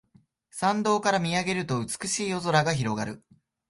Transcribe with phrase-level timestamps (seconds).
[0.49, 3.23] 山道から見上げると美しい夜空が広がる